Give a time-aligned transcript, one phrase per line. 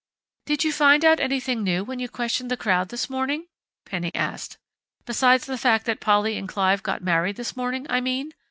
[0.47, 3.45] "Did you find out anything new when you questioned the crowd this morning?"
[3.85, 4.57] Penny asked.
[5.05, 8.33] "Besides the fact that Polly and Clive got married this morning, I mean....